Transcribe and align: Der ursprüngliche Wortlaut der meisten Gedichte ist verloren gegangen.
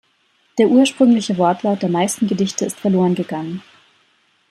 Der 0.57 0.67
ursprüngliche 0.67 1.37
Wortlaut 1.37 1.83
der 1.83 1.89
meisten 1.89 2.25
Gedichte 2.27 2.65
ist 2.65 2.79
verloren 2.79 3.13
gegangen. 3.13 3.61